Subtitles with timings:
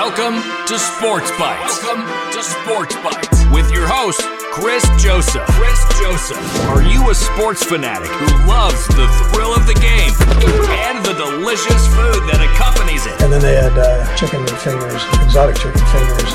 [0.00, 1.84] Welcome to Sports Bites.
[1.84, 5.44] Welcome to Sports Bites with your host, Chris Joseph.
[5.60, 6.40] Chris Joseph.
[6.72, 10.16] Are you a sports fanatic who loves the thrill of the game
[10.88, 13.12] and the delicious food that accompanies it?
[13.20, 16.32] And then they had uh, chicken fingers, exotic chicken fingers.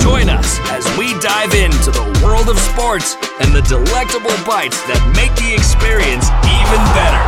[0.00, 5.04] Join us as we dive into the world of sports and the delectable bites that
[5.12, 7.20] make the experience even better.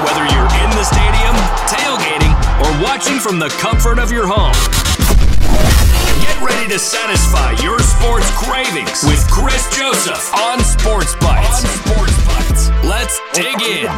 [0.00, 1.36] Whether you're in the stadium,
[1.68, 2.27] tailgating,
[2.60, 4.54] or watching from the comfort of your home.
[6.22, 11.64] Get ready to satisfy your sports cravings with Chris Joseph on Sports Bites.
[11.64, 12.68] On Sports Bites.
[12.84, 13.88] Let's dig in.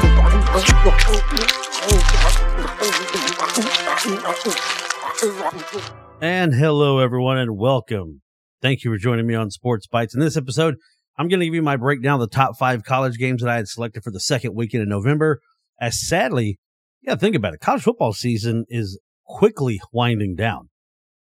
[6.20, 8.20] And hello, everyone, and welcome.
[8.61, 10.14] Thank you for joining me on Sports Bites.
[10.14, 10.77] In this episode,
[11.16, 13.56] I'm going to give you my breakdown of the top five college games that I
[13.56, 15.41] had selected for the second weekend in November.
[15.80, 16.58] As sadly,
[17.02, 17.60] yeah, think about it.
[17.60, 20.68] College football season is quickly winding down.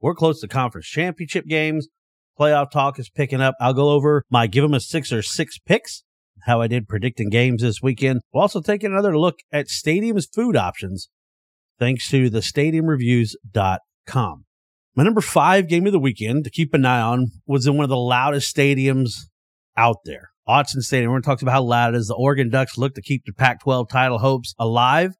[0.00, 1.88] We're close to conference championship games.
[2.38, 3.54] Playoff talk is picking up.
[3.60, 6.04] I'll go over my give them a six or six picks,
[6.44, 8.20] how I did predicting games this weekend.
[8.32, 11.08] We'll also take another look at stadiums food options
[11.78, 14.44] thanks to the stadiumreviews.com.
[14.94, 17.84] My number five game of the weekend to keep an eye on was in one
[17.84, 19.12] of the loudest stadiums
[19.76, 20.30] out there.
[20.48, 21.10] Autzen Stadium.
[21.10, 22.08] We're going to talk about how loud it is.
[22.08, 25.12] The Oregon Ducks look to keep the Pac 12 title hopes alive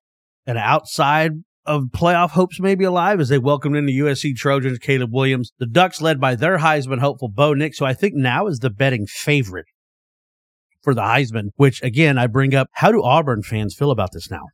[0.48, 1.32] and outside
[1.66, 5.52] of playoff hopes maybe alive as they welcomed in the USC Trojans, Caleb Williams.
[5.58, 8.70] The Ducks led by their Heisman hopeful Bo Nix, who I think now is the
[8.70, 9.66] betting favorite
[10.82, 14.30] for the Heisman, which again, I bring up how do Auburn fans feel about this
[14.30, 14.44] now?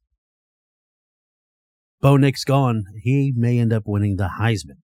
[2.01, 4.81] Bo Nix gone, he may end up winning the Heisman.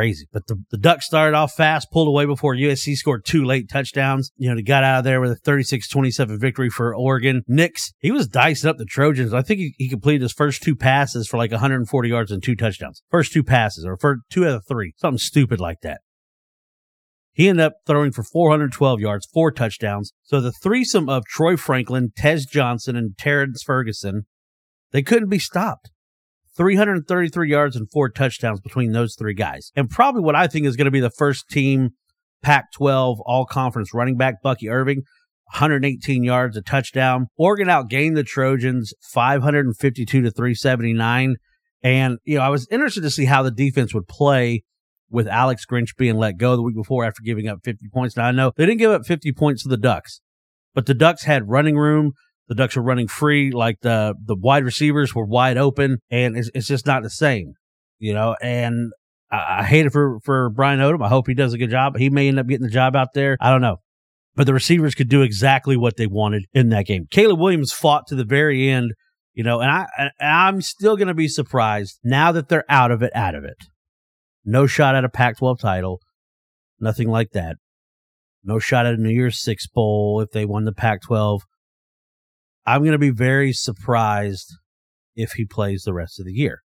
[0.00, 0.26] Crazy.
[0.32, 4.30] But the, the Ducks started off fast, pulled away before USC scored two late touchdowns.
[4.38, 7.42] You know, they got out of there with a 36 27 victory for Oregon.
[7.46, 9.34] Nix, he was dicing up the Trojans.
[9.34, 12.56] I think he, he completed his first two passes for like 140 yards and two
[12.56, 13.02] touchdowns.
[13.10, 14.94] First two passes, or for two out of three.
[14.96, 16.00] Something stupid like that.
[17.32, 20.14] He ended up throwing for 412 yards, four touchdowns.
[20.22, 24.22] So the threesome of Troy Franklin, Tez Johnson, and Terrence Ferguson,
[24.92, 25.90] they couldn't be stopped.
[26.56, 29.70] 333 yards and four touchdowns between those three guys.
[29.76, 31.90] And probably what I think is going to be the first team
[32.42, 35.02] Pac 12 all conference running back, Bucky Irving.
[35.52, 37.26] 118 yards, a touchdown.
[37.36, 41.36] Oregon outgained the Trojans 552 to 379.
[41.82, 44.62] And, you know, I was interested to see how the defense would play
[45.10, 48.16] with Alex Grinch being let go the week before after giving up 50 points.
[48.16, 50.20] Now, I know they didn't give up 50 points to the Ducks,
[50.72, 52.12] but the Ducks had running room.
[52.50, 56.50] The Ducks were running free, like the the wide receivers were wide open, and it's,
[56.52, 57.52] it's just not the same,
[58.00, 58.34] you know.
[58.42, 58.90] And
[59.30, 61.00] I, I hate it for for Brian Odom.
[61.00, 61.96] I hope he does a good job.
[61.96, 63.36] He may end up getting the job out there.
[63.40, 63.76] I don't know,
[64.34, 67.06] but the receivers could do exactly what they wanted in that game.
[67.08, 68.94] Caleb Williams fought to the very end,
[69.32, 72.90] you know, and I and I'm still going to be surprised now that they're out
[72.90, 73.12] of it.
[73.14, 73.66] Out of it,
[74.44, 76.00] no shot at a Pac-12 title,
[76.80, 77.58] nothing like that.
[78.42, 81.42] No shot at a New Year's Six bowl if they won the Pac-12
[82.66, 84.54] I'm going to be very surprised
[85.16, 86.60] if he plays the rest of the year.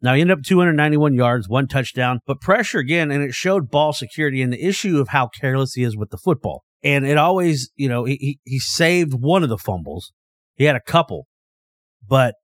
[0.00, 3.92] Now, he ended up 291 yards, one touchdown, but pressure again, and it showed ball
[3.92, 6.62] security and the issue of how careless he is with the football.
[6.84, 10.12] And it always, you know, he, he saved one of the fumbles.
[10.54, 11.26] He had a couple,
[12.06, 12.34] but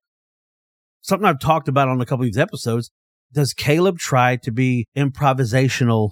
[1.01, 2.91] something I've talked about on a couple of these episodes.
[3.33, 6.11] Does Caleb try to be improvisational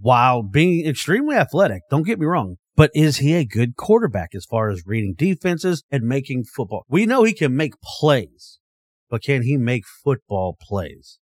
[0.00, 1.82] while being extremely athletic?
[1.90, 2.56] Don't get me wrong.
[2.76, 6.84] But is he a good quarterback as far as reading defenses and making football?
[6.88, 8.58] We know he can make plays,
[9.08, 11.20] but can he make football plays?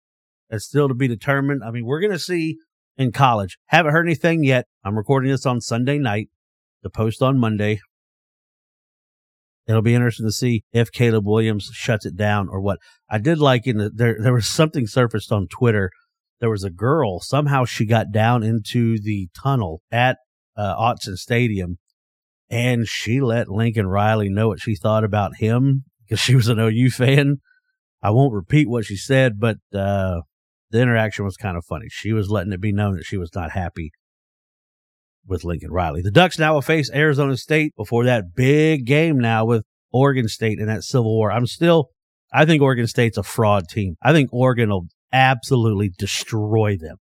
[0.50, 1.62] That's still to be determined.
[1.64, 2.58] I mean, we're going to see
[2.98, 3.58] in college.
[3.68, 4.66] Haven't heard anything yet.
[4.86, 6.30] I'm recording this on Sunday night.
[6.84, 7.80] The post on Monday.
[9.68, 12.80] It'll be interesting to see if Caleb Williams shuts it down or what.
[13.10, 15.92] I did like in the, there, there was something surfaced on Twitter.
[16.40, 20.18] There was a girl, somehow she got down into the tunnel at
[20.62, 21.78] uh, Autzen Stadium,
[22.50, 26.60] and she let Lincoln Riley know what she thought about him because she was an
[26.60, 27.38] OU fan.
[28.04, 30.22] I won't repeat what she said, but uh,
[30.70, 31.88] the interaction was kind of funny.
[31.90, 33.92] She was letting it be known that she was not happy
[35.26, 36.02] with Lincoln Riley.
[36.02, 40.60] The Ducks now will face Arizona State before that big game now with Oregon State
[40.60, 41.32] in that Civil War.
[41.32, 41.90] I'm still,
[42.34, 43.96] I think Oregon State's a fraud team.
[44.02, 46.98] I think Oregon will absolutely destroy them.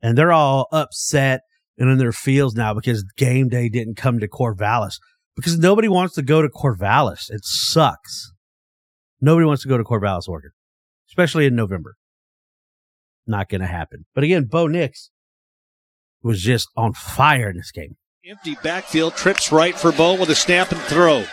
[0.00, 1.40] And they're all upset
[1.78, 4.98] and in their fields now because game day didn't come to Corvallis
[5.36, 7.30] because nobody wants to go to Corvallis.
[7.30, 8.32] It sucks.
[9.20, 10.50] Nobody wants to go to Corvallis, Oregon,
[11.08, 11.96] especially in November.
[13.26, 14.06] Not going to happen.
[14.14, 15.10] But again, Bo Nix
[16.22, 17.96] was just on fire in this game.
[18.24, 21.24] Empty backfield, trips right for Bo with a snap and throw.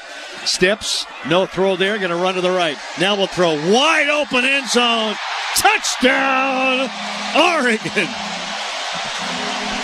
[0.45, 2.77] Steps, no throw there, going to run to the right.
[2.99, 5.15] Now we'll throw wide open end zone.
[5.55, 6.89] Touchdown,
[7.35, 8.24] Oregon.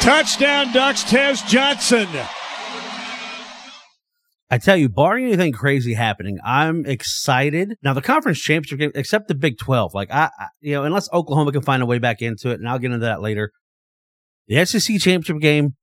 [0.01, 2.07] Touchdown, Ducks, Tez Johnson.
[4.49, 7.77] I tell you, barring anything crazy happening, I'm excited.
[7.83, 11.07] Now the conference championship game, except the Big 12, like I, I, you know, unless
[11.13, 13.51] Oklahoma can find a way back into it, and I'll get into that later.
[14.47, 15.75] The SEC championship game,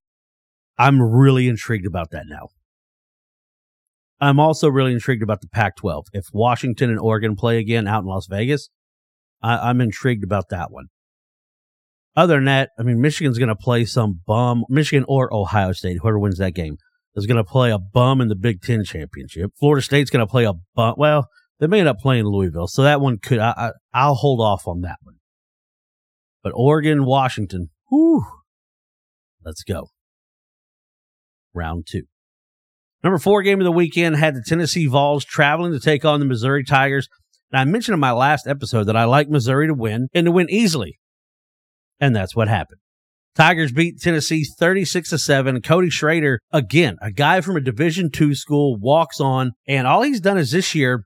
[0.77, 2.49] I'm really intrigued about that now.
[4.21, 6.07] I'm also really intrigued about the Pac 12.
[6.13, 8.69] If Washington and Oregon play again out in Las Vegas,
[9.41, 10.87] I, am intrigued about that one.
[12.17, 15.99] Other than that, I mean, Michigan's going to play some bum, Michigan or Ohio State,
[16.03, 16.77] whoever wins that game,
[17.15, 19.53] is going to play a bum in the Big Ten championship.
[19.59, 20.95] Florida State's going to play a bum.
[20.97, 21.29] Well,
[21.61, 24.67] they may end up playing Louisville, so that one could, I, I, I'll hold off
[24.67, 25.17] on that one.
[26.43, 28.25] But Oregon, Washington, whew,
[29.45, 29.91] let's go.
[31.55, 32.05] Round two.
[33.03, 36.27] Number four game of the weekend had the Tennessee Vols traveling to take on the
[36.27, 37.09] Missouri Tigers.
[37.53, 40.33] And I mentioned in my last episode that I like Missouri to win and to
[40.33, 40.99] win easily.
[42.01, 42.81] And that's what happened.
[43.35, 45.63] Tigers beat Tennessee 36 to 7.
[45.63, 50.21] Cody Schrader, again, a guy from a Division two school, walks on, and all he's
[50.21, 51.05] done is this year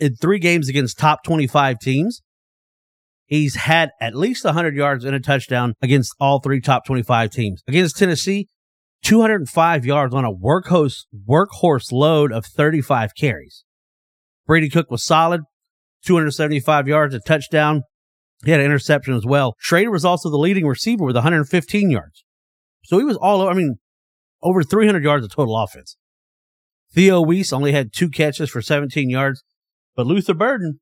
[0.00, 2.20] in three games against top 25 teams.
[3.24, 7.62] He's had at least 100 yards and a touchdown against all three top 25 teams.
[7.66, 8.48] Against Tennessee,
[9.02, 13.64] 205 yards on a workhorse, workhorse load of 35 carries.
[14.46, 15.40] Brady Cook was solid,
[16.04, 17.82] 275 yards, a touchdown.
[18.44, 19.56] He had an interception as well.
[19.58, 22.24] Schrader was also the leading receiver with 115 yards.
[22.84, 23.76] So he was all over, I mean,
[24.42, 25.96] over 300 yards of total offense.
[26.94, 29.42] Theo Wease only had two catches for 17 yards,
[29.96, 30.80] but Luther Burden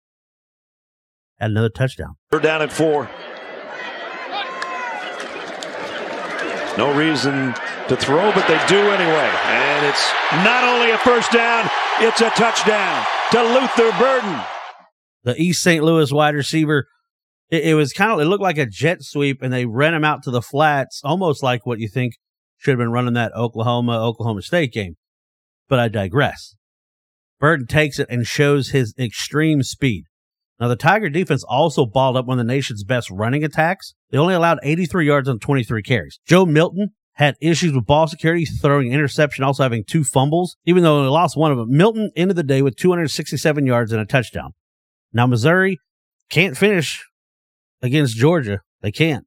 [1.39, 2.17] had another touchdown.
[2.31, 3.09] They're down at four.
[6.77, 7.55] No reason
[7.89, 9.31] to throw, but they do anyway.
[9.47, 10.13] And it's
[10.45, 14.41] not only a first down, it's a touchdown to Luther Burden.
[15.23, 15.83] The East St.
[15.85, 16.89] Louis wide receiver,
[17.51, 20.05] it, it was kind of, it looked like a jet sweep, and they ran him
[20.05, 22.15] out to the flats, almost like what you think
[22.57, 24.97] should have been running that Oklahoma, Oklahoma State game.
[25.69, 26.57] But I digress.
[27.41, 30.05] Burden takes it and shows his extreme speed.
[30.61, 33.95] Now, the Tiger defense also balled up one of the nation's best running attacks.
[34.11, 36.21] They only allowed 83 yards on 23 carries.
[36.27, 40.57] Joe Milton had issues with ball security, throwing interception, also having two fumbles.
[40.65, 44.01] Even though they lost one of them, Milton ended the day with 267 yards and
[44.01, 44.53] a touchdown.
[45.13, 45.79] Now, Missouri
[46.31, 47.05] can't finish
[47.85, 48.61] against Georgia.
[48.81, 49.27] They can't.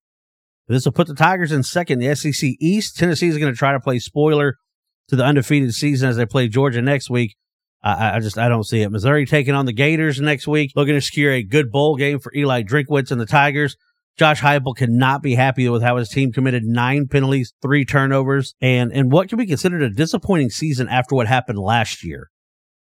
[0.68, 2.98] This will put the Tigers in second the SEC East.
[2.98, 4.56] Tennessee is going to try to play spoiler
[5.08, 7.36] to the undefeated season as they play Georgia next week.
[7.82, 8.92] I, I, just I don't see it.
[8.92, 12.34] Missouri taking on the Gators next week, looking to secure a good bowl game for
[12.36, 13.78] Eli Drinkwitz and the Tigers.
[14.18, 18.92] Josh Heupel cannot be happy with how his team committed nine penalties, three turnovers, and
[18.92, 22.32] and what can be considered a disappointing season after what happened last year.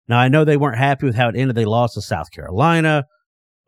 [0.06, 1.56] Now I know they weren't happy with how it ended.
[1.56, 3.04] They lost to South Carolina,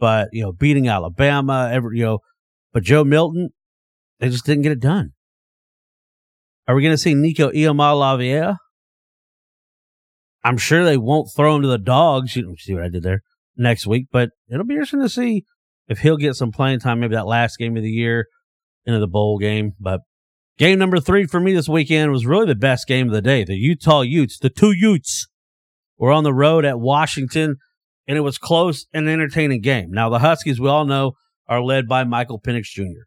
[0.05, 2.19] but you know beating Alabama, every you know,
[2.75, 3.49] but Joe Milton,
[4.21, 5.13] they just didn't get it done.
[6.69, 8.59] Are we going to see Nico Iamaleava
[10.45, 12.37] I'm sure they won't throw him to the dogs.
[12.37, 13.23] You see what I did there
[13.57, 15.47] next week, but it'll be interesting to see
[15.89, 18.27] if he'll get some playing time, maybe that last game of the year
[18.85, 19.73] into the bowl game.
[19.81, 20.01] But
[20.59, 23.43] game number three for me this weekend was really the best game of the day.
[23.43, 25.29] The Utah Utes, the two Utes,
[25.97, 27.57] were on the road at Washington,
[28.07, 29.91] and it was close and entertaining game.
[29.91, 31.13] Now the Huskies, we all know,
[31.49, 33.05] are led by Michael Penix Jr.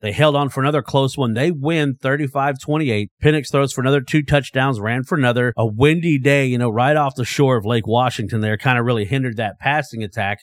[0.00, 1.34] They held on for another close one.
[1.34, 3.10] They win 35 28.
[3.22, 5.52] Penix throws for another two touchdowns, ran for another.
[5.56, 8.84] A windy day, you know, right off the shore of Lake Washington there kind of
[8.84, 10.38] really hindered that passing attack.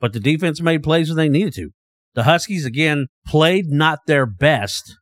[0.00, 1.70] But the defense made plays when they needed to.
[2.14, 4.96] The Huskies, again, played not their best,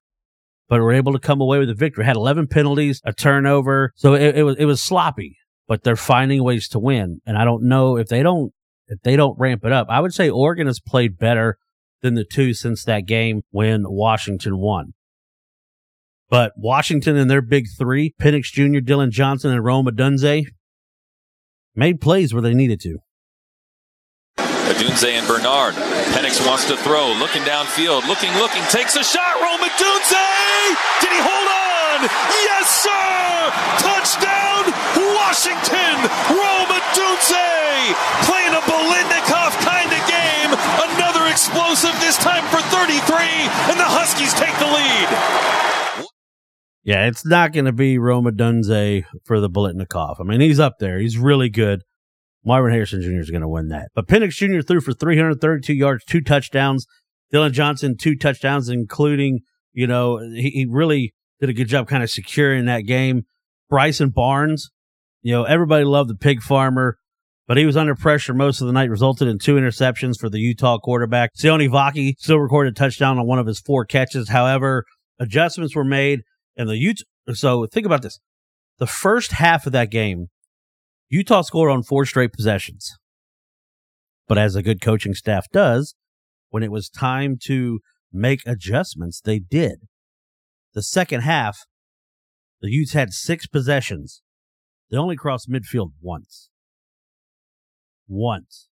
[0.68, 2.04] but were able to come away with a victory.
[2.04, 3.92] Had 11 penalties, a turnover.
[3.94, 5.36] So it, it was, it was sloppy,
[5.68, 7.20] but they're finding ways to win.
[7.26, 8.52] And I don't know if they don't,
[8.88, 9.88] if they don't ramp it up.
[9.90, 11.58] I would say Oregon has played better
[12.02, 14.94] than the two since that game when Washington won.
[16.28, 20.46] But Washington and their big three, Penix Jr., Dillon Johnson, and Rome Odunze,
[21.74, 22.98] made plays where they needed to.
[24.38, 25.74] Odunze and Bernard.
[26.14, 29.40] Penix wants to throw, looking downfield, looking, looking, takes a shot.
[29.40, 31.00] Rome Odunze!
[31.00, 31.65] Did he hold on?
[32.04, 33.52] Yes, sir!
[33.80, 34.68] Touchdown,
[35.16, 35.96] Washington!
[36.28, 37.96] Rome Odunze
[38.28, 40.52] playing a Biletnikoff kind of game.
[40.92, 43.00] Another explosive this time for 33,
[43.72, 46.06] and the Huskies take the lead.
[46.84, 50.20] Yeah, it's not going to be Rome Odunze for the Biletnikoff.
[50.20, 50.98] I mean, he's up there.
[50.98, 51.82] He's really good.
[52.44, 53.18] Marvin Harrison Jr.
[53.18, 53.88] is going to win that.
[53.94, 54.60] But Penix Jr.
[54.60, 56.86] threw for 332 yards, two touchdowns.
[57.32, 59.40] Dillon Johnson, two touchdowns, including,
[59.72, 63.24] you know, he, he really did a good job kind of securing that game.
[63.68, 64.70] Bryson Barnes,
[65.22, 66.98] you know, everybody loved the pig farmer
[67.46, 70.40] but he was under pressure most of the night, resulted in two interceptions for the
[70.40, 71.34] Utah quarterback.
[71.34, 74.30] Sione Vaki still recorded a touchdown on one of his four catches.
[74.30, 74.84] However,
[75.20, 76.22] adjustments were made,
[76.56, 77.04] and the Utah.
[77.32, 78.18] So think about this:
[78.78, 80.26] the first half of that game,
[81.08, 82.96] Utah scored on four straight possessions.
[84.28, 85.94] But as a good coaching staff does,
[86.50, 87.78] when it was time to
[88.12, 89.82] make adjustments, they did.
[90.76, 91.60] The second half,
[92.60, 94.20] the Utes had six possessions.
[94.90, 96.50] They only crossed midfield once.
[98.06, 98.68] Once.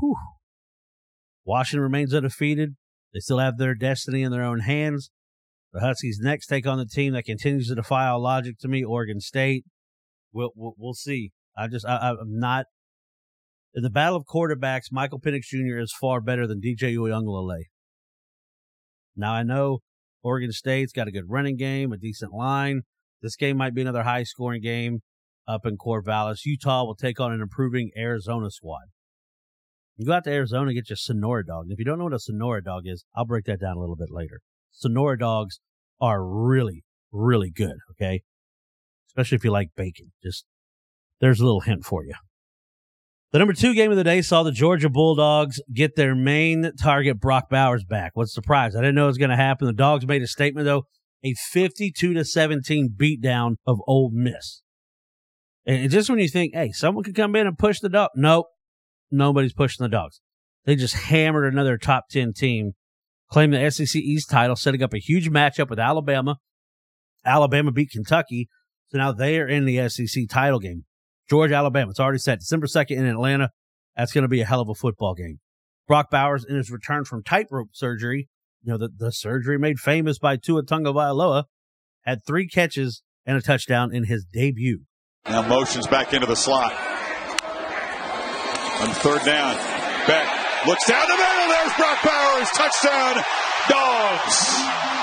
[0.00, 0.16] Whew.
[1.44, 2.76] Washington remains undefeated.
[3.12, 5.10] They still have their destiny in their own hands.
[5.74, 8.82] The Huskies next take on the team that continues to defy all logic to me,
[8.82, 9.66] Oregon State.
[10.32, 11.32] We'll, we'll, we'll see.
[11.54, 12.64] I just, I, I'm not.
[13.74, 15.78] In the battle of quarterbacks, Michael Penix Jr.
[15.78, 17.64] is far better than DJ Uiagalelei.
[19.14, 19.80] Now, I know
[20.22, 22.82] Oregon State's got a good running game, a decent line.
[23.20, 25.00] This game might be another high scoring game
[25.46, 26.44] up in Corvallis.
[26.44, 28.84] Utah will take on an improving Arizona squad.
[29.96, 31.64] You go out to Arizona, get your Sonora dog.
[31.64, 33.80] And if you don't know what a Sonora dog is, I'll break that down a
[33.80, 34.40] little bit later.
[34.70, 35.60] Sonora dogs
[36.00, 37.76] are really, really good.
[37.92, 38.22] Okay.
[39.08, 40.12] Especially if you like bacon.
[40.22, 40.44] Just
[41.20, 42.14] there's a little hint for you.
[43.32, 47.18] The number two game of the day saw the Georgia Bulldogs get their main target,
[47.18, 48.12] Brock Bowers, back.
[48.12, 48.76] What's the surprise?
[48.76, 49.66] I didn't know it was going to happen.
[49.66, 50.82] The Dogs made a statement, though,
[51.24, 54.60] a 52 to 17 beatdown of Ole Miss.
[55.64, 58.48] And just when you think, hey, someone could come in and push the dog, nope,
[59.10, 60.20] nobody's pushing the Dogs.
[60.66, 62.72] They just hammered another top 10 team,
[63.30, 66.36] claimed the SEC East title, setting up a huge matchup with Alabama.
[67.24, 68.50] Alabama beat Kentucky,
[68.88, 70.84] so now they are in the SEC title game.
[71.32, 71.90] Georgia, Alabama.
[71.90, 72.40] It's already set.
[72.40, 73.48] December 2nd in Atlanta.
[73.96, 75.40] That's going to be a hell of a football game.
[75.88, 78.28] Brock Bowers, in his return from tightrope surgery,
[78.62, 81.44] you know, the, the surgery made famous by Tua Tagovailoa,
[82.02, 84.82] had three catches and a touchdown in his debut.
[85.24, 86.74] Now motions back into the slot.
[88.82, 89.56] On third down,
[90.06, 91.48] Beck looks down the middle.
[91.48, 92.50] There's Brock Bowers.
[92.50, 93.24] Touchdown,
[93.70, 95.01] Dogs.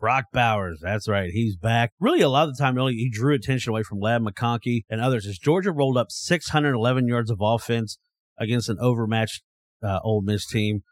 [0.00, 1.30] Brock Bowers, that's right.
[1.30, 1.90] He's back.
[1.98, 5.00] Really, a lot of the time, really, he drew attention away from Ladd McConkey and
[5.00, 7.98] others as Georgia rolled up 611 yards of offense
[8.38, 9.42] against an overmatched
[9.82, 10.82] uh, Ole Miss team.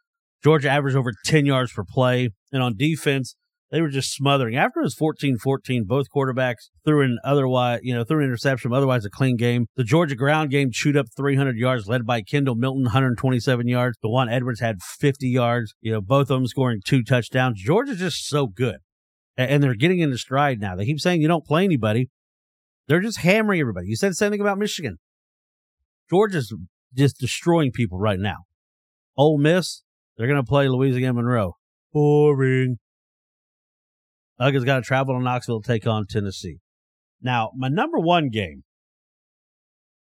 [0.43, 2.31] Georgia averaged over 10 yards per play.
[2.53, 3.37] And on defense,
[3.71, 4.57] they were just smothering.
[4.57, 9.05] After it was 14-14, both quarterbacks threw an otherwise, you know, threw an interception, otherwise
[9.05, 9.67] a clean game.
[9.77, 13.97] The Georgia ground game chewed up 300 yards, led by Kendall Milton, 127 yards.
[14.05, 15.75] Daijun Edwards had 50 yards.
[15.81, 17.61] You know, both of them scoring two touchdowns.
[17.61, 18.79] Georgia's just so good
[19.37, 20.75] and they're getting into stride now.
[20.75, 22.11] They keep saying you don't play anybody.
[22.89, 23.89] They're just hammering everybody.
[23.89, 24.99] You said the same thing about Michigan.
[26.09, 26.55] Georgia's
[26.95, 28.45] just destroying people right now.
[29.17, 29.83] Ole Miss,
[30.17, 31.57] they're going to play Louisiana Monroe.
[31.93, 32.79] Boring.
[34.39, 36.59] Ugg's got to travel to Knoxville to take on Tennessee.
[37.21, 38.63] Now, my number one game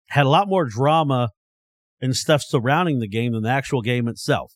[0.09, 1.29] had a lot more drama
[2.01, 4.53] and stuff surrounding the game than the actual game itself.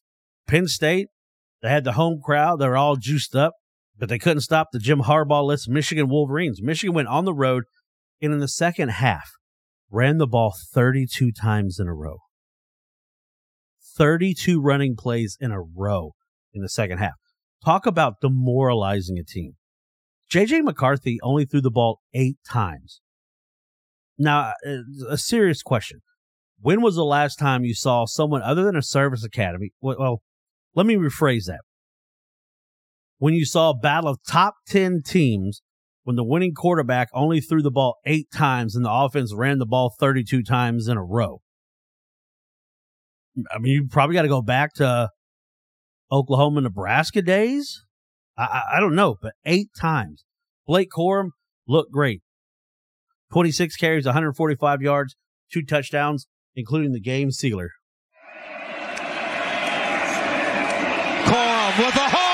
[0.48, 1.08] Penn State,
[1.62, 2.60] they had the home crowd.
[2.60, 3.54] They were all juiced up
[4.02, 6.60] but they couldn't stop the Jim Harbaugh-less Michigan Wolverines.
[6.60, 7.66] Michigan went on the road
[8.20, 9.34] and in the second half
[9.92, 12.18] ran the ball 32 times in a row.
[13.96, 16.14] 32 running plays in a row
[16.52, 17.14] in the second half.
[17.64, 19.54] Talk about demoralizing a team.
[20.32, 23.02] JJ McCarthy only threw the ball eight times.
[24.18, 24.78] Now, uh,
[25.10, 26.00] a serious question.
[26.60, 29.74] When was the last time you saw someone other than a service academy?
[29.80, 30.24] Well,
[30.74, 31.62] let me rephrase that
[33.22, 35.62] when you saw a battle of top 10 teams
[36.02, 39.66] when the winning quarterback only threw the ball eight times and the offense ran the
[39.68, 41.40] ball 32 times in a row.
[43.54, 45.12] I mean, you probably got to go back to
[46.12, 47.86] Oklahoma, Nebraska days.
[48.36, 50.26] I, I, I, don't know, but eight times.
[50.66, 51.30] Blake Corum
[51.68, 52.24] looked great.
[53.34, 55.16] 26 carries, 145 yards,
[55.54, 56.26] two touchdowns,
[56.56, 57.70] including the game sealer.
[61.28, 62.32] Corum with a hole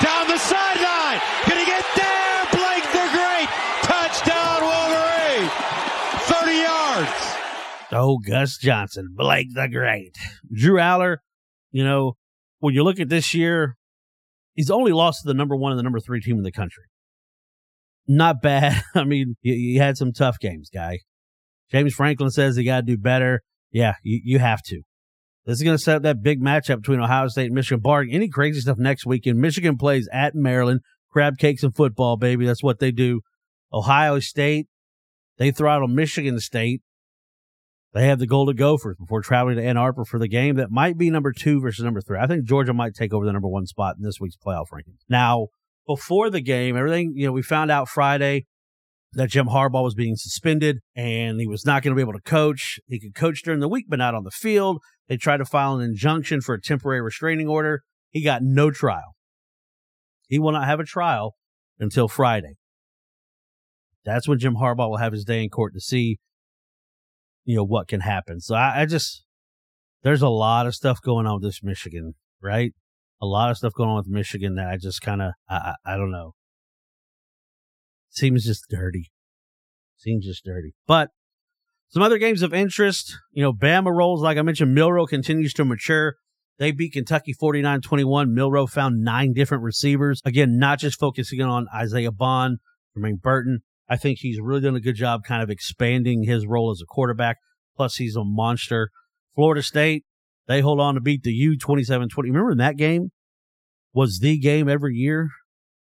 [0.00, 1.18] down the sideline.
[1.48, 2.38] Gonna get there.
[2.54, 3.48] Blake the Great.
[3.82, 5.50] Touchdown, Wolverine.
[6.30, 7.18] 30 yards.
[7.92, 9.14] Oh, Gus Johnson.
[9.14, 10.16] Blake the Great.
[10.52, 11.18] Drew Allar,
[11.70, 12.16] you know,
[12.58, 13.76] when you look at this year,
[14.54, 16.84] he's only lost to the number one and the number three team in the country.
[18.08, 18.82] Not bad.
[18.94, 21.00] I mean, you had some tough games, guy.
[21.70, 23.42] James Franklin says he got to do better.
[23.70, 24.82] Yeah, you, you have to.
[25.44, 27.80] This is going to set up that big matchup between Ohio State and Michigan.
[27.80, 30.80] Barring any crazy stuff next weekend, Michigan plays at Maryland.
[31.10, 32.46] Crab cakes and football, baby.
[32.46, 33.20] That's what they do.
[33.72, 34.66] Ohio State,
[35.38, 36.82] they throttle Michigan State.
[37.96, 40.98] They have the Golden Gophers before traveling to Ann Arbor for the game that might
[40.98, 42.18] be number two versus number three.
[42.18, 45.00] I think Georgia might take over the number one spot in this week's playoff rankings.
[45.08, 45.46] Now,
[45.86, 48.44] before the game, everything, you know, we found out Friday
[49.12, 52.20] that Jim Harbaugh was being suspended and he was not going to be able to
[52.20, 52.78] coach.
[52.86, 54.82] He could coach during the week, but not on the field.
[55.08, 57.82] They tried to file an injunction for a temporary restraining order.
[58.10, 59.14] He got no trial.
[60.28, 61.36] He will not have a trial
[61.78, 62.56] until Friday.
[64.04, 66.18] That's when Jim Harbaugh will have his day in court to see,
[67.46, 68.40] you know, what can happen.
[68.40, 69.24] So I, I just,
[70.02, 72.74] there's a lot of stuff going on with this Michigan, right?
[73.22, 75.54] A lot of stuff going on with Michigan that I just kind of, I,
[75.86, 76.34] I, I don't know.
[78.10, 79.10] Seems just dirty.
[79.96, 80.74] Seems just dirty.
[80.86, 81.10] But
[81.88, 85.64] some other games of interest, you know, Bama rolls, like I mentioned, Milroe continues to
[85.64, 86.16] mature.
[86.58, 88.34] They beat Kentucky 49 21.
[88.34, 90.20] Milroe found nine different receivers.
[90.24, 92.58] Again, not just focusing on Isaiah Bond,
[92.96, 93.60] Jermaine Burton.
[93.88, 96.86] I think he's really done a good job kind of expanding his role as a
[96.86, 97.36] quarterback.
[97.76, 98.90] Plus, he's a monster.
[99.34, 100.04] Florida State,
[100.48, 102.30] they hold on to beat the U 27 20.
[102.30, 103.10] Remember in that game
[103.92, 105.28] was the game every year?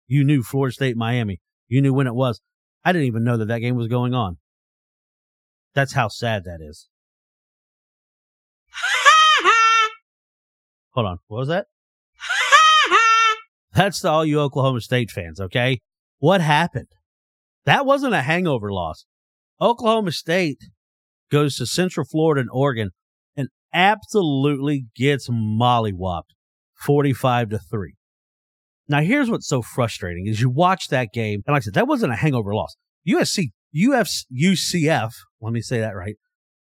[0.06, 1.40] You knew Florida State, Miami.
[1.66, 2.40] You knew when it was.
[2.84, 4.38] I didn't even know that that game was going on.
[5.74, 6.88] That's how sad that is.
[10.90, 11.18] Hold on.
[11.28, 11.66] What was that?
[13.74, 15.80] That's to all you Oklahoma State fans, okay?
[16.18, 16.88] What happened?
[17.68, 19.04] That wasn't a hangover loss.
[19.60, 20.56] Oklahoma State
[21.30, 22.92] goes to Central Florida and Oregon
[23.36, 26.30] and absolutely gets mollywopped
[26.76, 27.94] 45 to 3.
[28.88, 31.86] Now here's what's so frustrating is you watch that game and like I said that
[31.86, 32.74] wasn't a hangover loss.
[33.06, 36.16] USC UF, UCF, let me say that right,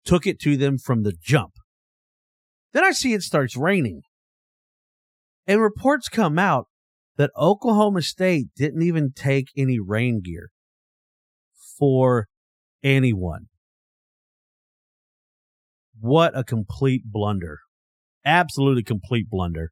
[0.04, 1.54] took it to them from the jump.
[2.74, 4.01] Then I see it starts raining.
[5.46, 6.66] And reports come out
[7.18, 10.50] that Oklahoma State didn't even take any rain gear
[11.78, 12.28] for
[12.84, 13.48] anyone.
[16.00, 17.60] What a complete blunder.
[18.26, 19.72] Absolutely complete blunder.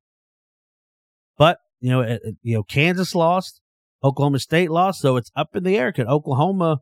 [1.38, 3.62] But, you know, you know, Kansas lost,
[4.04, 5.92] Oklahoma State lost, so it's up in the air.
[5.92, 6.80] Could Oklahoma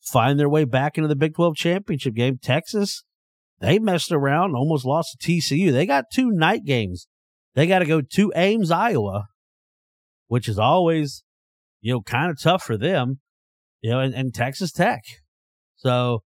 [0.00, 2.38] find their way back into the Big 12 championship game?
[2.40, 3.04] Texas,
[3.60, 5.72] they messed around, almost lost to TCU.
[5.72, 7.08] They got two night games.
[7.54, 9.26] They got to go to Ames, Iowa,
[10.26, 11.22] which is always,
[11.80, 13.20] you know, kind of tough for them,
[13.84, 15.02] you know, and, and Texas Tech.
[15.76, 16.22] So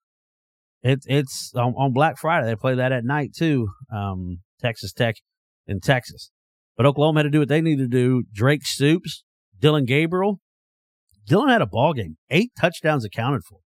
[0.83, 2.49] it's it's on, on, Black Friday.
[2.49, 3.69] They play that at night too.
[3.95, 5.15] Um, Texas Tech
[5.65, 6.33] in Texas.
[6.77, 8.25] But Oklahoma had to do what they needed to do.
[8.33, 9.23] Drake Stoops,
[9.61, 10.41] Dillon Gabriel.
[11.29, 12.17] Dillon had a ball game.
[12.29, 13.61] Eight touchdowns accounted for.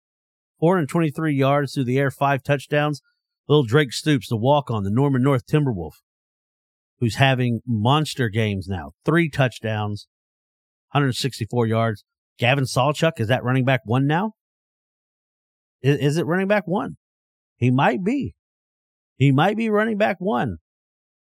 [0.59, 3.01] 423 yards through the air, five touchdowns.
[3.47, 5.93] Little Drake Stoops, the walk on, the Norman North Timberwolf,
[6.99, 8.91] who's having monster games now.
[9.05, 10.09] Three touchdowns,
[10.91, 12.03] 164 yards.
[12.37, 14.33] Gavin Sawchuk, is that running back one now?
[15.81, 16.97] Is, is it running back one?
[17.55, 18.35] He might be.
[19.17, 20.57] He might be running back one.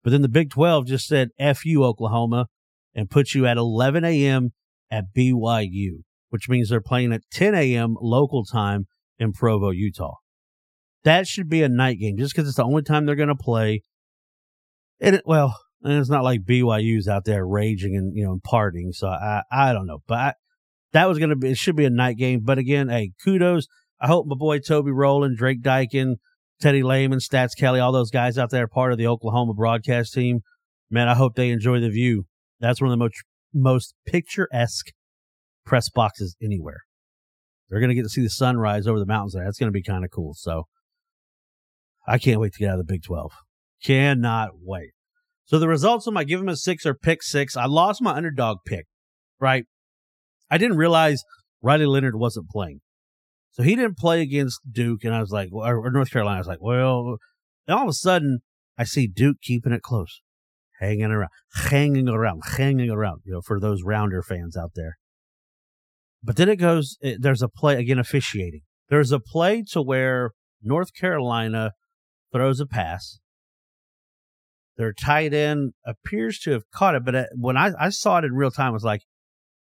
[0.04, 2.48] But then the Big 12 just said, F you, Oklahoma,
[2.94, 4.52] and put you at 11 a.m.
[4.92, 7.96] at BYU, which means they're playing at 10 a.m.
[8.02, 10.16] local time in Provo, Utah.
[11.04, 13.36] That should be a night game just because it's the only time they're going to
[13.36, 13.84] play.
[15.00, 18.94] And it, well, and it's not like BYU's out there raging and, you know, partying.
[18.94, 20.34] So I, I don't know, but I,
[20.94, 22.42] that was going to be, it should be a night game.
[22.44, 23.68] But again, hey, kudos.
[24.02, 26.16] I hope my boy Toby Rowland, Drake Dykin,
[26.62, 30.40] Teddy Lehman, Stats Kelly, all those guys out there part of the Oklahoma broadcast team.
[30.90, 32.26] Man, I hope they enjoy the view.
[32.60, 33.24] That's one of the most,
[33.54, 34.88] most picturesque
[35.66, 36.82] press boxes anywhere.
[37.70, 39.44] They're going to get to see the sunrise over the mountains there.
[39.44, 40.34] That's going to be kind of cool.
[40.34, 40.64] So
[42.08, 43.32] I can't wait to get out of the Big 12.
[43.84, 44.92] Cannot wait.
[45.46, 47.56] So the results of my give him a six or pick six.
[47.56, 48.88] I lost my underdog pick,
[49.40, 49.66] right?
[50.50, 51.24] I didn't realize
[51.62, 52.82] Riley Leonard wasn't playing.
[53.52, 56.38] So he didn't play against Duke, and I was like, or North Carolina.
[56.38, 57.18] I was like, well,
[57.68, 58.40] and all of a sudden,
[58.78, 60.22] I see Duke keeping it close,
[60.80, 64.98] hanging around, hanging around, hanging around, you know, for those rounder fans out there.
[66.24, 68.62] But then it goes, it, there's a play, again, officiating.
[68.90, 70.32] There's a play to where
[70.62, 71.74] North Carolina
[72.32, 73.20] throws a pass.
[74.78, 78.24] Their tight end appears to have caught it, but uh, when I, I saw it
[78.26, 79.02] in real time, it was like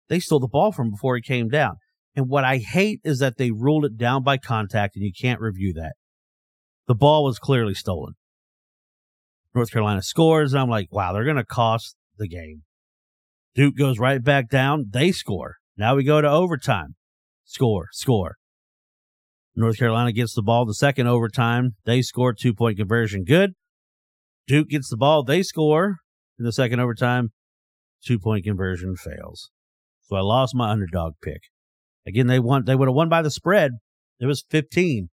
[0.09, 1.75] they stole the ball from before he came down.
[2.15, 5.41] And what I hate is that they ruled it down by contact and you can't
[5.41, 5.93] review that.
[6.87, 8.13] The ball was clearly stolen.
[9.53, 12.63] North Carolina scores, and I'm like, wow, they're going to cost the game.
[13.55, 14.87] Duke goes right back down.
[14.89, 15.55] They score.
[15.77, 16.95] Now we go to overtime.
[17.45, 18.35] Score, score.
[19.55, 21.75] North Carolina gets the ball the second overtime.
[21.85, 23.23] They score two point conversion.
[23.23, 23.53] Good.
[24.47, 25.23] Duke gets the ball.
[25.23, 25.97] They score
[26.37, 27.29] in the second overtime.
[28.03, 29.51] Two point conversion fails.
[30.07, 31.41] So I lost my underdog pick.
[32.07, 32.65] Again, they won.
[32.65, 33.71] They would have won by the spread.
[34.19, 35.09] It was 15.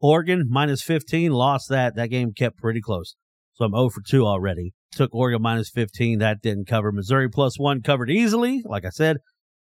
[0.00, 1.96] Oregon minus 15 lost that.
[1.96, 3.14] That game kept pretty close.
[3.54, 4.72] So I'm 0 for 2 already.
[4.92, 6.18] Took Oregon minus 15.
[6.18, 6.92] That didn't cover.
[6.92, 8.62] Missouri plus one covered easily.
[8.64, 9.18] Like I said,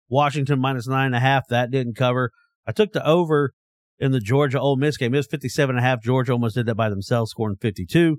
[0.10, 1.48] Washington minus nine and a half.
[1.50, 2.32] That didn't cover.
[2.68, 3.54] I took the over
[4.00, 5.14] in the Georgia Ole Miss game.
[5.14, 6.02] It was 57 and a half.
[6.02, 8.18] Georgia almost did that by themselves, scoring 52.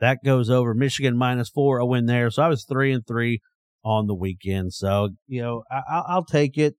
[0.00, 0.74] That goes over.
[0.74, 2.30] Michigan minus four, a win there.
[2.30, 3.40] So I was three and three
[3.84, 4.72] on the weekend.
[4.72, 6.74] So, you know, I, I'll take it.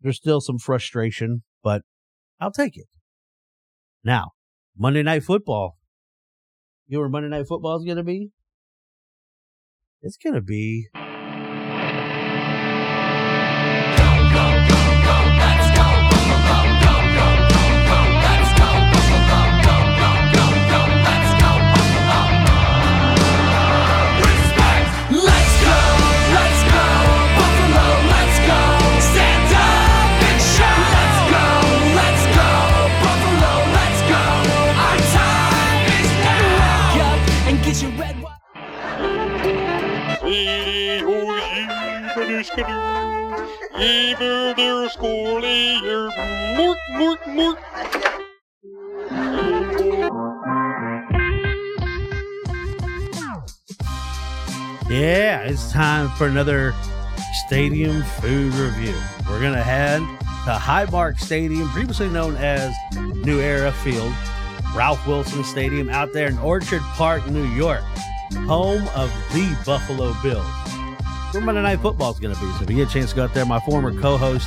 [0.00, 1.82] There's still some frustration, but
[2.40, 2.86] I'll take it.
[4.02, 4.30] Now,
[4.76, 5.76] Monday Night Football.
[6.86, 8.30] You know where Monday Night Football is going to be?
[10.02, 10.88] It's going to be
[56.20, 56.74] for another
[57.46, 58.94] stadium food review.
[59.26, 60.00] We're going to head
[60.44, 62.74] to Highmark Stadium, previously known as
[63.24, 64.12] New Era Field,
[64.74, 67.80] Ralph Wilson Stadium out there in Orchard Park, New York,
[68.46, 70.44] home of the Buffalo Bills.
[71.32, 72.52] Where Monday Night Football is going to be.
[72.52, 74.46] So if you get a chance to go out there, my former co-host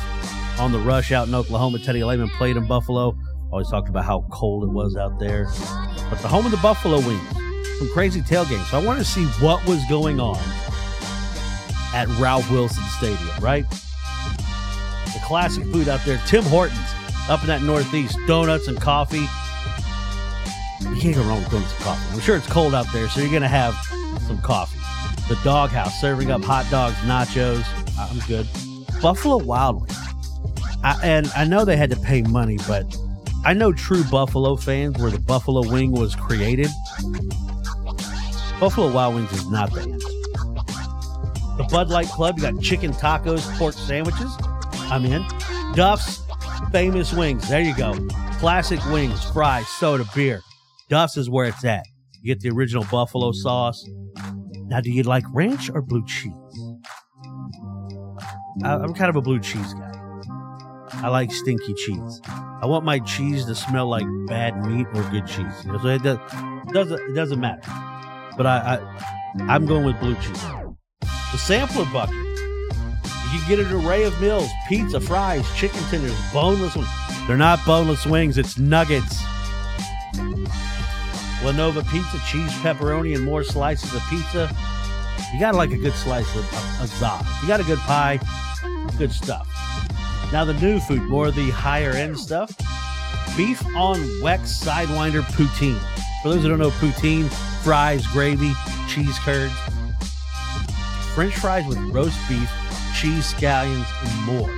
[0.59, 3.17] on the Rush out in Oklahoma, Teddy Lehman, played in Buffalo.
[3.51, 5.45] Always talked about how cold it was out there.
[6.11, 7.27] But the home of the Buffalo Wings
[7.79, 8.63] some crazy tailgating.
[8.65, 10.37] So I wanted to see what was going on
[11.93, 13.69] at Ralph Wilson Stadium, right?
[13.69, 16.79] The classic food out there, Tim Hortons
[17.29, 19.27] up in that Northeast, donuts and coffee.
[20.81, 22.13] You can't go wrong with donuts and coffee.
[22.13, 23.75] I'm sure it's cold out there, so you're going to have
[24.27, 24.79] some coffee.
[25.29, 27.65] The doghouse serving up hot dogs, nachos.
[27.97, 28.47] I'm good.
[29.01, 29.97] Buffalo Wild Wings.
[30.83, 32.85] I, and I know they had to pay money, but
[33.45, 36.67] I know true Buffalo fans where the Buffalo Wing was created
[38.63, 40.12] Buffalo Wild Wings is not the.
[41.57, 44.35] The Bud Light Club, you got chicken tacos, pork sandwiches.
[44.91, 45.25] I'm in.
[45.73, 46.21] Duff's
[46.71, 47.47] famous wings.
[47.47, 47.93] There you go.
[48.39, 50.41] Classic wings, fries, soda, beer.
[50.89, 51.85] Duff's is where it's at.
[52.21, 53.87] You get the original buffalo sauce.
[54.67, 56.33] Now, do you like ranch or blue cheese?
[58.63, 59.91] I'm kind of a blue cheese guy.
[60.95, 62.21] I like stinky cheese.
[62.27, 65.53] I want my cheese to smell like bad meat or good cheese.
[65.63, 66.17] So it, does,
[66.71, 67.61] doesn't, it doesn't matter
[68.35, 70.43] but I, I I'm going with blue cheese.
[71.33, 72.13] The sampler bucket.
[72.13, 76.87] You can get an array of meals: pizza, fries, chicken tenders, boneless ones.
[77.27, 79.19] They're not boneless wings; it's nuggets.
[81.43, 84.55] La Nova pizza, cheese, pepperoni, and more slices of pizza.
[85.33, 86.43] You got like a good slice of,
[86.79, 87.25] of Zod.
[87.41, 88.19] You got a good pie,
[88.99, 89.47] good stuff.
[90.31, 92.55] Now the new food, more of the higher end stuff.
[93.35, 95.79] Beef on Weck Sidewinder Poutine.
[96.21, 97.27] For those who don't know poutine,
[97.63, 98.53] fries, gravy,
[98.87, 99.51] cheese curds,
[101.15, 102.49] French fries with roast beef,
[102.99, 104.49] cheese scallions, and more.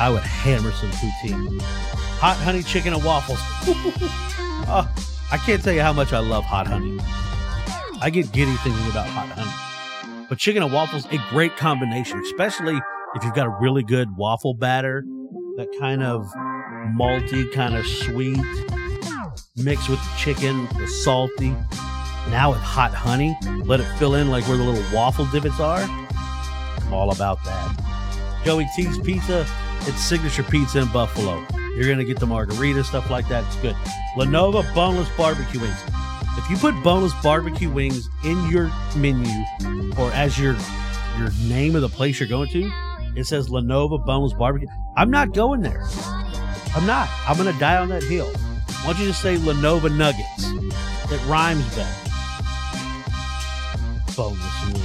[0.00, 1.60] I would hammer some poutine.
[2.20, 3.38] Hot honey chicken and waffles.
[4.66, 4.92] oh,
[5.32, 6.98] I can't tell you how much I love hot honey.
[8.00, 10.26] I get giddy thinking about hot honey.
[10.28, 12.80] But chicken and waffles, a great combination, especially
[13.14, 15.04] if you've got a really good waffle batter,
[15.56, 16.26] that kind of
[16.96, 18.38] malty, kind of sweet,
[19.56, 21.54] mixed with the chicken, the salty.
[22.30, 25.80] Now with hot honey, let it fill in like where the little waffle divots are.
[25.80, 28.40] I'm all about that.
[28.44, 29.44] Joey T's Pizza,
[29.82, 31.44] it's signature pizza in Buffalo.
[31.74, 33.44] You're going to get the margarita, stuff like that.
[33.46, 33.76] It's good.
[34.16, 35.76] La Nova boneless barbecue wings.
[36.38, 39.44] If you put boneless barbecue wings in your menu
[39.98, 40.56] or as your
[41.18, 42.70] your name of the place you're going to,
[43.16, 44.68] it says La Nova boneless barbecue.
[44.96, 45.82] I'm not going there.
[46.76, 47.08] I'm not.
[47.26, 48.30] I'm going to die on that hill.
[48.84, 50.44] Why don't you just say La Nova Nuggets?
[51.10, 52.09] It rhymes better.
[54.20, 54.82] Boneless wing.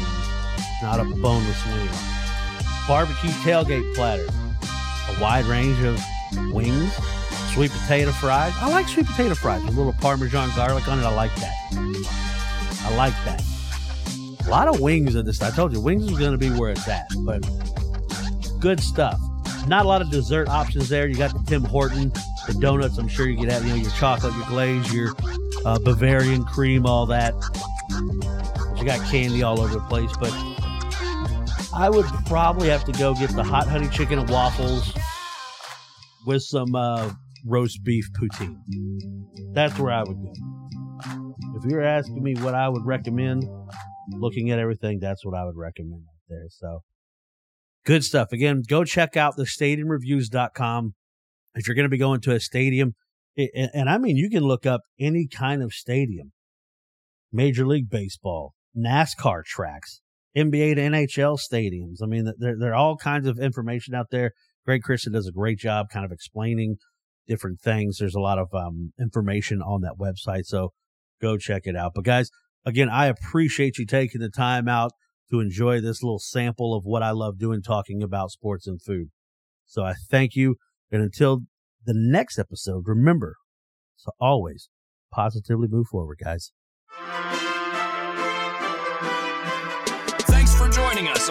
[0.82, 1.90] Not a boneless wing.
[2.88, 4.26] Barbecue tailgate platter.
[5.10, 6.02] A wide range of
[6.54, 6.94] wings.
[7.54, 8.54] Sweet potato fries.
[8.62, 11.04] I like sweet potato fries a little Parmesan garlic on it.
[11.04, 11.54] I like that.
[11.74, 13.44] I like that.
[14.48, 15.42] A lot of wings at this.
[15.42, 17.46] I told you, wings is going to be where it's at, but
[18.62, 19.20] good stuff.
[19.68, 21.10] Not a lot of dessert options there.
[21.10, 22.10] You got the Tim Horton,
[22.48, 22.98] the donuts.
[22.98, 25.14] I'm sure you could have, you know, your chocolate, your glaze, your
[25.66, 27.34] uh, Bavarian cream, all that.
[28.86, 30.32] Got candy all over the place, but
[31.74, 34.94] I would probably have to go get the hot honey chicken and waffles
[36.28, 37.12] with some uh,
[37.48, 38.60] roast beef poutine.
[39.54, 40.34] That's where I would go.
[41.56, 43.44] If you're asking me what I would recommend,
[44.12, 46.46] looking at everything, that's what I would recommend out there.
[46.50, 46.84] So
[47.88, 48.32] good stuff.
[48.32, 50.94] Again, go check out the stadiumreviews.com.
[51.56, 52.94] if you're going to be going to a stadium,
[53.36, 56.34] and I mean, you can look up any kind of stadium,
[57.34, 60.02] Major League Baseball, NASCAR tracks,
[60.36, 62.04] NBA to NHL stadiums.
[62.04, 64.32] I mean, there, there are all kinds of information out there.
[64.66, 66.78] Greg Christian does a great job kind of explaining
[67.28, 67.98] different things.
[67.98, 70.46] There's a lot of um, information on that website.
[70.46, 70.74] So
[71.22, 71.94] go check it out.
[71.96, 72.30] But guys,
[72.66, 74.92] again, I appreciate you taking the time out
[75.32, 79.10] to enjoy this little sample of what I love doing, talking about sports and food.
[79.66, 80.56] So I thank you.
[80.92, 81.42] And until
[81.86, 83.36] the next episode, remember
[84.04, 84.70] to always
[85.12, 86.52] positively move forward, guys.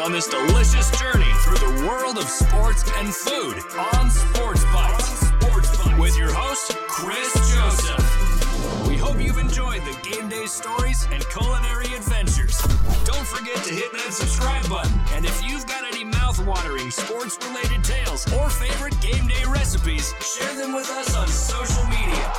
[0.05, 3.57] On this delicious journey through the world of sports and food
[3.95, 5.99] on Sports Bites, Sports Bites.
[5.99, 8.87] with your host, Chris Joseph.
[8.87, 12.61] We hope you've enjoyed the game day stories and culinary adventures.
[13.07, 14.93] Don't forget to hit that subscribe button.
[15.15, 20.75] And if you've got any mouth-watering sports-related tales or favorite game day recipes, share them
[20.75, 22.33] with us on social media.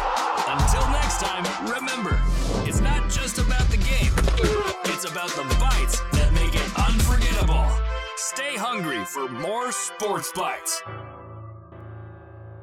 [0.45, 2.21] Until next time, remember,
[2.69, 4.13] it's not just about the game.
[4.86, 6.14] It's about the bites
[7.15, 7.65] unforgettable.
[8.17, 10.84] Stay hungry for more sports bites.